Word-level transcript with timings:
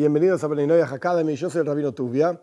Bienvenidos 0.00 0.42
a 0.42 0.46
Beninoya 0.46 0.86
Academy, 0.86 1.36
yo 1.36 1.50
soy 1.50 1.60
el 1.60 1.66
Rabino 1.66 1.92
Tubia. 1.92 2.40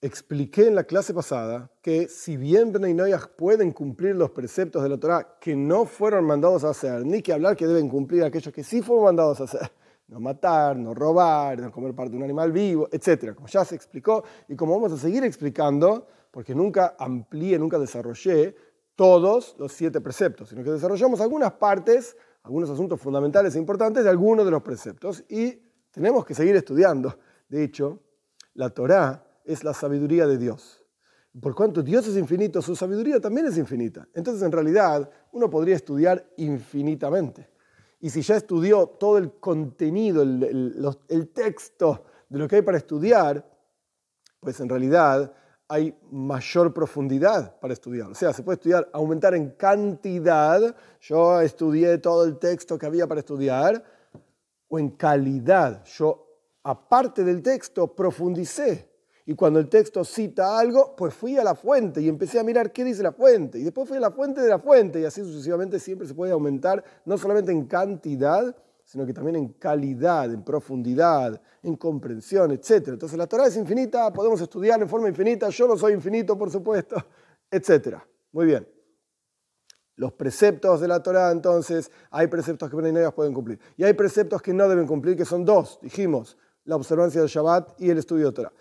Expliqué 0.00 0.66
en 0.66 0.74
la 0.74 0.84
clase 0.84 1.12
pasada 1.12 1.70
que 1.82 2.08
si 2.08 2.38
bien 2.38 2.72
Beninoya 2.72 3.20
pueden 3.36 3.72
cumplir 3.72 4.16
los 4.16 4.30
preceptos 4.30 4.82
de 4.82 4.88
la 4.88 4.96
Torah 4.96 5.36
que 5.38 5.54
no 5.54 5.84
fueron 5.84 6.24
mandados 6.24 6.64
a 6.64 6.70
hacer, 6.70 7.04
ni 7.04 7.20
que 7.20 7.34
hablar 7.34 7.54
que 7.54 7.66
deben 7.66 7.86
cumplir 7.90 8.24
aquellos 8.24 8.54
que 8.54 8.64
sí 8.64 8.80
fueron 8.80 9.04
mandados 9.04 9.42
a 9.42 9.44
hacer, 9.44 9.70
no 10.08 10.20
matar, 10.20 10.74
no 10.74 10.94
robar, 10.94 11.58
no 11.58 11.70
comer 11.70 11.94
parte 11.94 12.12
de 12.12 12.16
un 12.16 12.22
animal 12.22 12.50
vivo, 12.50 12.88
etc. 12.90 13.34
Como 13.34 13.46
ya 13.46 13.62
se 13.62 13.74
explicó 13.74 14.24
y 14.48 14.56
como 14.56 14.72
vamos 14.72 14.90
a 14.92 14.96
seguir 14.96 15.22
explicando, 15.22 16.06
porque 16.30 16.54
nunca 16.54 16.96
amplié, 16.98 17.58
nunca 17.58 17.78
desarrollé 17.78 18.56
todos 18.96 19.54
los 19.58 19.70
siete 19.70 20.00
preceptos, 20.00 20.48
sino 20.48 20.64
que 20.64 20.70
desarrollamos 20.70 21.20
algunas 21.20 21.52
partes, 21.52 22.16
algunos 22.42 22.70
asuntos 22.70 22.98
fundamentales 22.98 23.54
e 23.54 23.58
importantes 23.58 24.02
de 24.02 24.08
algunos 24.08 24.46
de 24.46 24.50
los 24.50 24.62
preceptos 24.62 25.24
y 25.28 25.68
tenemos 25.90 26.24
que 26.24 26.34
seguir 26.34 26.56
estudiando. 26.56 27.18
De 27.48 27.64
hecho, 27.64 28.00
la 28.54 28.70
Torá 28.70 29.24
es 29.44 29.64
la 29.64 29.74
sabiduría 29.74 30.26
de 30.26 30.38
Dios. 30.38 30.84
Por 31.40 31.54
cuanto 31.54 31.82
Dios 31.82 32.06
es 32.08 32.16
infinito, 32.16 32.60
su 32.60 32.74
sabiduría 32.74 33.20
también 33.20 33.46
es 33.46 33.56
infinita. 33.56 34.08
Entonces, 34.14 34.42
en 34.42 34.50
realidad, 34.50 35.08
uno 35.32 35.48
podría 35.48 35.76
estudiar 35.76 36.28
infinitamente. 36.36 37.48
Y 38.00 38.10
si 38.10 38.22
ya 38.22 38.36
estudió 38.36 38.86
todo 38.86 39.18
el 39.18 39.32
contenido, 39.34 40.22
el, 40.22 41.30
texto 41.32 42.04
de 42.28 42.38
lo 42.38 42.48
que 42.48 42.56
hay 42.56 42.62
para 42.62 42.78
estudiar, 42.78 43.46
pues 44.40 44.58
en 44.60 44.68
realidad 44.68 45.32
hay 45.68 45.96
mayor 46.10 46.72
profundidad 46.74 47.60
para 47.60 47.74
estudiar. 47.74 48.10
O 48.10 48.14
sea, 48.14 48.32
se 48.32 48.42
puede 48.42 48.56
estudiar, 48.56 48.88
aumentar 48.92 49.34
en 49.34 49.50
cantidad. 49.50 50.74
Yo 51.00 51.40
estudié 51.42 51.98
todo 51.98 52.24
el 52.24 52.38
texto 52.38 52.78
que 52.78 52.86
había 52.86 53.06
para 53.06 53.20
estudiar, 53.20 53.84
o 54.70 54.78
en 54.78 54.90
calidad. 54.90 55.84
Yo, 55.84 56.26
aparte 56.62 57.22
del 57.22 57.42
texto, 57.42 57.94
profundicé. 57.94 58.88
Y 59.26 59.34
cuando 59.34 59.60
el 59.60 59.68
texto 59.68 60.02
cita 60.04 60.58
algo, 60.58 60.96
pues 60.96 61.12
fui 61.12 61.36
a 61.36 61.44
la 61.44 61.54
fuente 61.54 62.00
y 62.00 62.08
empecé 62.08 62.40
a 62.40 62.42
mirar 62.42 62.72
qué 62.72 62.82
dice 62.82 63.02
la 63.02 63.12
fuente. 63.12 63.58
Y 63.58 63.62
después 63.62 63.86
fui 63.86 63.98
a 63.98 64.00
la 64.00 64.10
fuente 64.10 64.40
de 64.40 64.48
la 64.48 64.58
fuente 64.58 65.00
y 65.00 65.04
así 65.04 65.22
sucesivamente 65.22 65.78
siempre 65.78 66.08
se 66.08 66.14
puede 66.14 66.32
aumentar, 66.32 66.82
no 67.04 67.18
solamente 67.18 67.52
en 67.52 67.66
cantidad, 67.66 68.56
sino 68.82 69.06
que 69.06 69.12
también 69.12 69.36
en 69.36 69.48
calidad, 69.50 70.32
en 70.32 70.42
profundidad, 70.42 71.40
en 71.62 71.76
comprensión, 71.76 72.50
etc. 72.50 72.88
Entonces 72.88 73.18
la 73.18 73.26
Torah 73.26 73.46
es 73.46 73.56
infinita, 73.56 74.12
podemos 74.12 74.40
estudiar 74.40 74.80
en 74.80 74.88
forma 74.88 75.08
infinita, 75.08 75.48
yo 75.50 75.68
no 75.68 75.76
soy 75.76 75.92
infinito, 75.92 76.36
por 76.36 76.50
supuesto, 76.50 76.96
etc. 77.50 77.98
Muy 78.32 78.46
bien 78.46 78.79
los 80.00 80.14
preceptos 80.14 80.80
de 80.80 80.88
la 80.88 81.02
Torah, 81.02 81.30
entonces 81.30 81.90
hay 82.10 82.26
preceptos 82.26 82.70
que 82.70 82.88
ellos 82.88 83.12
pueden 83.12 83.34
cumplir. 83.34 83.60
Y 83.76 83.84
hay 83.84 83.92
preceptos 83.92 84.40
que 84.40 84.54
no 84.54 84.66
deben 84.66 84.86
cumplir, 84.86 85.14
que 85.14 85.26
son 85.26 85.44
dos, 85.44 85.78
dijimos, 85.82 86.38
la 86.64 86.76
observancia 86.76 87.20
del 87.20 87.28
Shabbat 87.28 87.78
y 87.78 87.90
el 87.90 87.98
estudio 87.98 88.28
de 88.28 88.32
Torah. 88.32 88.52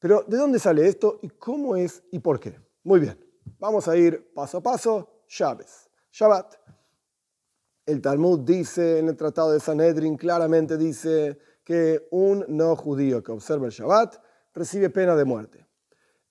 Pero 0.00 0.24
¿de 0.26 0.36
dónde 0.36 0.58
sale 0.58 0.88
esto 0.88 1.20
y 1.22 1.28
cómo 1.28 1.76
es 1.76 2.02
y 2.10 2.18
por 2.18 2.40
qué? 2.40 2.58
Muy 2.82 2.98
bien, 2.98 3.16
vamos 3.60 3.86
a 3.86 3.96
ir 3.96 4.32
paso 4.34 4.58
a 4.58 4.60
paso. 4.60 5.22
Shabbat. 5.28 5.68
Shabbat. 6.10 6.54
El 7.86 8.02
Talmud 8.02 8.40
dice 8.40 8.98
en 8.98 9.08
el 9.08 9.16
Tratado 9.16 9.52
de 9.52 9.60
Sanedrin, 9.60 10.16
claramente 10.16 10.76
dice 10.76 11.38
que 11.62 12.08
un 12.10 12.44
no 12.48 12.74
judío 12.74 13.22
que 13.22 13.30
observa 13.30 13.66
el 13.66 13.72
Shabbat 13.72 14.16
recibe 14.52 14.90
pena 14.90 15.14
de 15.14 15.24
muerte. 15.24 15.64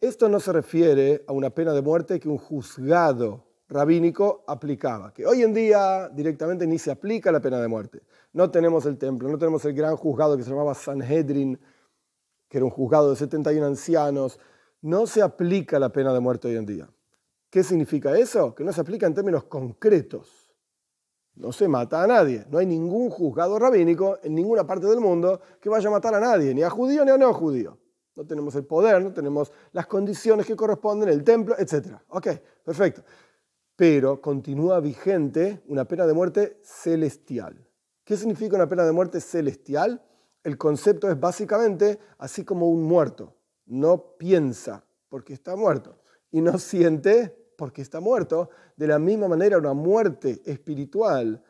Esto 0.02 0.28
no 0.28 0.42
se 0.42 0.52
refiere 0.52 1.24
a 1.26 1.32
una 1.32 1.52
pena 1.52 1.72
de 1.72 1.82
muerte 1.82 2.20
que 2.20 2.28
un 2.28 2.38
juzgado 2.38 3.51
rabínico 3.72 4.44
aplicaba, 4.48 5.14
que 5.14 5.26
hoy 5.26 5.44
en 5.44 5.54
día 5.54 6.10
directamente 6.10 6.68
ni 6.68 6.78
se 6.78 6.92
aplica 6.92 7.32
la 7.32 7.40
pena 7.40 7.60
de 7.62 7.70
muerte. 7.70 8.02
No 8.34 8.52
tenemos 8.52 8.86
el 8.86 8.98
templo, 8.98 9.30
no 9.30 9.38
tenemos 9.38 9.64
el 9.64 9.74
gran 9.74 9.96
juzgado 9.96 10.36
que 10.36 10.44
se 10.44 10.50
llamaba 10.50 10.74
Sanhedrin, 10.74 11.58
que 12.50 12.58
era 12.58 12.66
un 12.66 12.72
juzgado 12.72 13.10
de 13.10 13.16
71 13.16 13.66
ancianos. 13.66 14.40
No 14.82 15.08
se 15.08 15.22
aplica 15.22 15.80
la 15.80 15.90
pena 15.90 16.14
de 16.14 16.20
muerte 16.20 16.50
hoy 16.50 16.58
en 16.58 16.66
día. 16.66 16.90
¿Qué 17.50 17.64
significa 17.64 18.18
eso? 18.18 18.54
Que 18.54 18.64
no 18.64 18.74
se 18.74 18.82
aplica 18.82 19.08
en 19.08 19.14
términos 19.14 19.46
concretos. 19.46 20.54
No 21.36 21.54
se 21.54 21.68
mata 21.70 22.04
a 22.04 22.08
nadie. 22.08 22.46
No 22.50 22.58
hay 22.58 22.66
ningún 22.66 23.10
juzgado 23.10 23.58
rabínico 23.58 24.20
en 24.22 24.36
ninguna 24.36 24.68
parte 24.68 24.88
del 24.88 25.00
mundo 25.00 25.40
que 25.62 25.70
vaya 25.70 25.88
a 25.88 25.92
matar 25.92 26.14
a 26.14 26.20
nadie, 26.20 26.54
ni 26.54 26.62
a 26.62 26.70
judío 26.70 27.06
ni 27.06 27.12
a 27.12 27.18
no 27.18 27.34
judío. 27.34 27.78
No 28.16 28.26
tenemos 28.26 28.54
el 28.56 28.66
poder, 28.66 29.02
no 29.02 29.14
tenemos 29.14 29.52
las 29.72 29.88
condiciones 29.88 30.46
que 30.46 30.58
corresponden, 30.58 31.08
el 31.08 31.24
templo, 31.24 31.56
etc. 31.58 31.96
Ok, 32.10 32.28
perfecto 32.66 33.02
pero 33.76 34.22
continúa 34.22 34.80
vigente 34.80 35.62
una 35.68 35.86
pena 35.86 36.06
de 36.06 36.14
muerte 36.14 36.60
celestial. 36.64 37.68
¿Qué 38.04 38.18
significa 38.18 38.56
una 38.56 38.68
pena 38.68 38.86
de 38.86 38.92
muerte 38.92 39.22
celestial? 39.22 40.04
El 40.44 40.58
concepto 40.58 41.10
es 41.10 41.20
básicamente 41.20 42.00
así 42.18 42.44
como 42.44 42.70
un 42.70 42.84
muerto. 42.84 43.36
No 43.66 44.18
piensa 44.18 44.84
porque 45.10 45.34
está 45.34 45.56
muerto 45.56 45.98
y 46.32 46.42
no 46.42 46.58
siente 46.60 47.54
porque 47.58 47.82
está 47.82 48.00
muerto. 48.00 48.50
De 48.76 48.88
la 48.88 49.00
misma 49.00 49.28
manera, 49.28 49.58
una 49.58 49.74
muerte 49.74 50.42
espiritual 50.46 51.44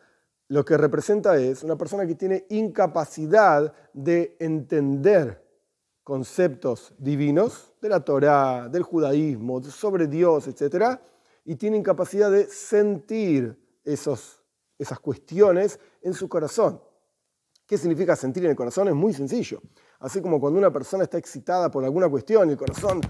lo 0.51 0.65
que 0.65 0.75
representa 0.75 1.37
es 1.37 1.63
una 1.63 1.77
persona 1.77 2.05
que 2.05 2.15
tiene 2.15 2.45
incapacidad 2.49 3.73
de 3.93 4.35
entender 4.37 5.41
conceptos 6.03 6.93
divinos 6.97 7.71
de 7.81 7.87
la 7.87 8.01
Torá, 8.01 8.67
del 8.67 8.83
judaísmo, 8.83 9.63
sobre 9.63 10.07
Dios, 10.07 10.49
etcétera, 10.49 11.01
y 11.43 11.55
tienen 11.55 11.83
capacidad 11.83 12.31
de 12.31 12.45
sentir 12.47 13.57
esos, 13.83 14.43
esas 14.77 14.99
cuestiones 14.99 15.79
en 16.01 16.13
su 16.13 16.29
corazón. 16.29 16.81
¿Qué 17.65 17.77
significa 17.77 18.15
sentir 18.15 18.43
en 18.43 18.51
el 18.51 18.55
corazón? 18.55 18.87
Es 18.89 18.95
muy 18.95 19.13
sencillo. 19.13 19.61
Así 19.99 20.21
como 20.21 20.39
cuando 20.39 20.59
una 20.59 20.71
persona 20.71 21.03
está 21.03 21.17
excitada 21.17 21.69
por 21.71 21.83
alguna 21.83 22.09
cuestión 22.09 22.49
el 22.49 22.57
corazón 22.57 23.01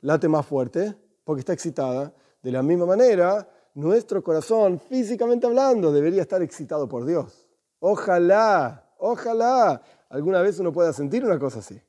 late 0.00 0.28
más 0.28 0.46
fuerte 0.46 0.94
porque 1.24 1.40
está 1.40 1.52
excitada, 1.52 2.14
de 2.42 2.52
la 2.52 2.62
misma 2.62 2.86
manera, 2.86 3.48
nuestro 3.74 4.22
corazón, 4.22 4.78
físicamente 4.78 5.46
hablando, 5.46 5.92
debería 5.92 6.22
estar 6.22 6.40
excitado 6.40 6.88
por 6.88 7.04
Dios. 7.04 7.48
Ojalá, 7.80 8.88
ojalá 8.98 9.82
alguna 10.08 10.40
vez 10.40 10.58
uno 10.60 10.72
pueda 10.72 10.92
sentir 10.92 11.24
una 11.24 11.38
cosa 11.38 11.58
así 11.58 11.80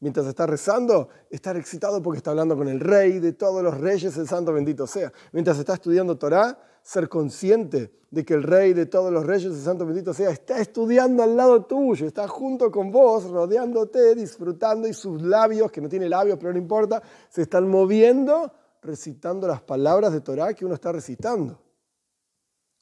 mientras 0.00 0.26
está 0.26 0.46
rezando, 0.46 1.08
estar 1.30 1.56
excitado 1.56 2.02
porque 2.02 2.18
está 2.18 2.30
hablando 2.30 2.56
con 2.56 2.68
el 2.68 2.80
rey 2.80 3.18
de 3.18 3.32
todos 3.32 3.62
los 3.62 3.78
reyes, 3.78 4.16
el 4.16 4.28
santo 4.28 4.52
bendito 4.52 4.86
sea. 4.86 5.12
Mientras 5.32 5.58
está 5.58 5.74
estudiando 5.74 6.18
Torah, 6.18 6.58
ser 6.82 7.08
consciente 7.08 7.92
de 8.10 8.24
que 8.24 8.34
el 8.34 8.42
rey 8.42 8.72
de 8.72 8.86
todos 8.86 9.12
los 9.12 9.26
reyes, 9.26 9.52
el 9.52 9.60
santo 9.60 9.84
bendito 9.86 10.14
sea, 10.14 10.30
está 10.30 10.60
estudiando 10.60 11.22
al 11.22 11.36
lado 11.36 11.64
tuyo, 11.64 12.06
está 12.06 12.28
junto 12.28 12.70
con 12.70 12.92
vos, 12.92 13.24
rodeándote, 13.24 14.14
disfrutando 14.14 14.86
y 14.86 14.94
sus 14.94 15.20
labios, 15.22 15.72
que 15.72 15.80
no 15.80 15.88
tiene 15.88 16.08
labios, 16.08 16.38
pero 16.38 16.52
no 16.52 16.58
importa, 16.58 17.02
se 17.28 17.42
están 17.42 17.68
moviendo 17.68 18.52
recitando 18.82 19.48
las 19.48 19.62
palabras 19.62 20.12
de 20.12 20.20
Torah 20.20 20.54
que 20.54 20.64
uno 20.64 20.74
está 20.74 20.92
recitando. 20.92 21.60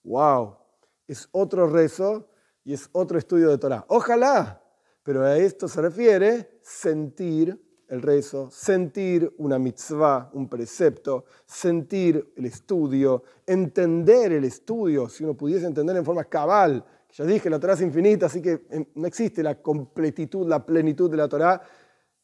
¡Wow! 0.03 0.59
Es 1.07 1.29
otro 1.33 1.67
rezo 1.67 2.29
y 2.63 2.75
es 2.75 2.89
otro 2.93 3.19
estudio 3.19 3.49
de 3.49 3.59
Torah. 3.59 3.85
Ojalá 3.89 4.64
pero 5.05 5.23
a 5.23 5.37
esto 5.37 5.69
se 5.69 5.81
refiere 5.81 6.59
sentir 6.63 7.61
el 7.89 8.03
rezo, 8.03 8.51
sentir 8.51 9.33
una 9.39 9.59
mitzvah, 9.59 10.31
un 10.33 10.49
precepto, 10.49 11.27
sentir 11.47 12.33
el 12.37 12.47
estudio, 12.47 13.23
entender 13.47 14.33
el 14.33 14.45
estudio, 14.45 15.09
si 15.09 15.23
uno 15.23 15.35
pudiese 15.35 15.67
entender 15.67 15.97
en 15.97 16.05
forma 16.05 16.25
cabal. 16.25 16.85
Ya 17.13 17.25
dije, 17.25 17.49
la 17.51 17.61
Torah 17.61 17.75
es 17.75 17.83
infinita, 17.83 18.27
así 18.27 18.41
que 18.41 18.67
em, 18.71 18.87
no 18.95 19.07
existe 19.07 19.43
la 19.43 19.61
completitud, 19.61 20.49
la 20.49 20.65
plenitud 20.65 21.11
de 21.11 21.19
la 21.19 21.29
Torah 21.29 21.63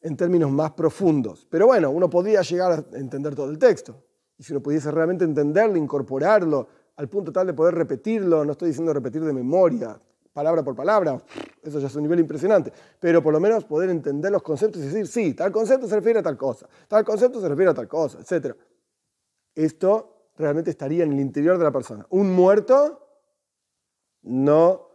en 0.01 0.17
términos 0.17 0.51
más 0.51 0.71
profundos. 0.71 1.47
Pero 1.49 1.67
bueno, 1.67 1.91
uno 1.91 2.09
podría 2.09 2.41
llegar 2.41 2.71
a 2.71 2.97
entender 2.97 3.35
todo 3.35 3.49
el 3.49 3.59
texto. 3.59 4.03
Y 4.37 4.43
si 4.43 4.53
uno 4.53 4.61
pudiese 4.61 4.89
realmente 4.89 5.23
entenderlo, 5.23 5.77
incorporarlo, 5.77 6.67
al 6.95 7.07
punto 7.07 7.31
tal 7.31 7.47
de 7.47 7.53
poder 7.53 7.75
repetirlo, 7.75 8.43
no 8.43 8.51
estoy 8.53 8.69
diciendo 8.69 8.91
repetir 8.91 9.23
de 9.23 9.31
memoria, 9.31 9.97
palabra 10.33 10.63
por 10.63 10.75
palabra, 10.75 11.21
eso 11.63 11.79
ya 11.79 11.87
es 11.87 11.95
un 11.95 12.03
nivel 12.03 12.19
impresionante, 12.19 12.71
pero 12.99 13.21
por 13.21 13.33
lo 13.33 13.39
menos 13.39 13.65
poder 13.65 13.89
entender 13.89 14.31
los 14.31 14.41
conceptos 14.41 14.81
y 14.81 14.85
decir, 14.85 15.07
sí, 15.07 15.33
tal 15.33 15.51
concepto 15.51 15.87
se 15.87 15.95
refiere 15.95 16.19
a 16.19 16.23
tal 16.23 16.37
cosa, 16.37 16.67
tal 16.87 17.03
concepto 17.05 17.39
se 17.39 17.47
refiere 17.47 17.71
a 17.71 17.73
tal 17.73 17.87
cosa, 17.87 18.19
etc. 18.19 18.55
Esto 19.53 20.31
realmente 20.37 20.71
estaría 20.71 21.03
en 21.03 21.13
el 21.13 21.19
interior 21.19 21.57
de 21.57 21.63
la 21.63 21.71
persona. 21.71 22.05
Un 22.09 22.33
muerto 22.33 23.07
no 24.23 24.89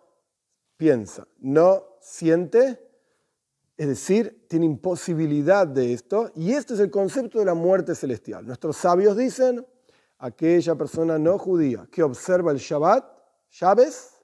piensa, 0.77 1.27
no 1.39 1.99
siente, 2.01 2.81
es 3.77 3.89
decir, 3.89 4.47
tiene 4.49 4.67
imposibilidad 4.67 5.67
de 5.67 5.93
esto, 5.93 6.33
y 6.35 6.53
este 6.53 6.75
es 6.75 6.81
el 6.81 6.91
concepto 6.91 7.39
de 7.39 7.45
la 7.45 7.55
muerte 7.55 7.95
celestial. 7.95 8.47
Nuestros 8.47 8.77
sabios 8.77 9.17
dicen, 9.17 9.67
aquella 10.19 10.75
persona 10.75 11.19
no 11.19 11.39
judía 11.39 11.87
que 11.91 12.03
observa 12.03 12.51
el 12.53 12.59
Shabbat, 12.59 13.05
Shabes, 13.51 14.15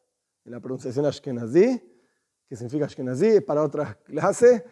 en 0.45 0.53
la 0.53 0.61
pronunciación 0.61 1.07
ashkenazí, 1.07 1.92
que 2.53 2.57
significa 2.59 2.85
ashkenazí, 2.85 3.41
para 3.41 3.63
otra 3.63 3.99
clase, 4.05 4.63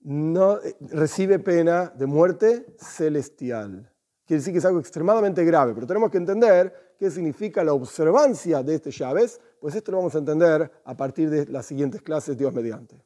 no 0.00 0.60
eh, 0.60 0.76
recibe 0.80 1.38
pena 1.38 1.92
de 1.96 2.06
muerte 2.06 2.74
celestial. 2.76 3.88
Quiere 4.26 4.40
decir 4.40 4.52
que 4.52 4.58
es 4.58 4.64
algo 4.64 4.80
extremadamente 4.80 5.44
grave, 5.44 5.74
pero 5.74 5.86
tenemos 5.86 6.10
que 6.10 6.18
entender 6.18 6.96
qué 6.98 7.08
significa 7.08 7.62
la 7.62 7.72
observancia 7.72 8.64
de 8.64 8.74
este 8.74 8.90
llaves, 8.90 9.40
pues 9.60 9.76
esto 9.76 9.92
lo 9.92 9.98
vamos 9.98 10.16
a 10.16 10.18
entender 10.18 10.72
a 10.84 10.96
partir 10.96 11.30
de 11.30 11.46
las 11.46 11.66
siguientes 11.66 12.02
clases, 12.02 12.36
Dios 12.36 12.52
mediante. 12.52 13.00